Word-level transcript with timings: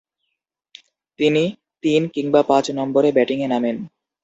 তিনি 1.19 1.43
তিন 1.83 2.01
কিংবা 2.15 2.41
পাঁচ 2.43 2.65
নম্বরে 2.71 3.09
ব্যাটিংয়ে 3.11 3.47
নামেন। 3.47 3.77